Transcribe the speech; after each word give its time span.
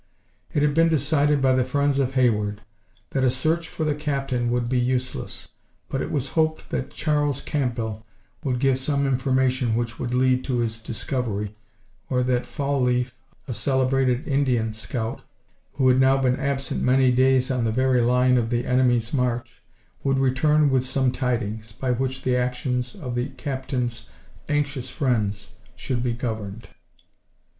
It 0.51 0.63
had 0.63 0.73
been 0.73 0.89
decided 0.89 1.43
by 1.43 1.53
the 1.53 1.63
friends 1.63 1.99
of 1.99 2.15
Hayward, 2.15 2.61
that 3.11 3.23
a 3.23 3.29
search 3.29 3.67
for 3.69 3.83
the 3.83 3.93
captain 3.93 4.49
would 4.49 4.67
be 4.67 4.79
useless, 4.79 5.49
but 5.89 6.01
it 6.01 6.09
was 6.09 6.29
hoped 6.29 6.71
that 6.71 6.89
Charles 6.89 7.39
Campbell 7.39 8.03
would 8.43 8.57
give 8.57 8.79
some 8.79 9.05
information 9.05 9.75
which 9.75 9.99
would 9.99 10.15
lead 10.15 10.43
to 10.45 10.57
his 10.57 10.79
discovery, 10.79 11.55
or 12.09 12.23
that 12.23 12.47
Fall 12.47 12.81
leaf, 12.81 13.15
a 13.47 13.53
celebrated 13.53 14.27
Indian 14.27 14.73
scout, 14.73 15.21
who 15.73 15.87
had 15.87 15.99
now 15.99 16.17
been 16.17 16.39
absent 16.39 16.81
many 16.81 17.11
days 17.11 17.51
on 17.51 17.63
the 17.63 17.71
very 17.71 18.01
line 18.01 18.37
of 18.39 18.49
the 18.49 18.65
enemy's 18.65 19.13
march, 19.13 19.61
would 20.03 20.17
return 20.17 20.71
with 20.71 20.83
some 20.83 21.11
tidings, 21.11 21.73
by 21.73 21.91
which 21.91 22.23
the 22.23 22.35
actions 22.35 22.95
of 22.95 23.13
the 23.13 23.29
captain's 23.37 24.09
anxious 24.49 24.89
friends 24.89 25.49
should 25.75 26.01
be 26.01 26.13
governed. 26.13 26.69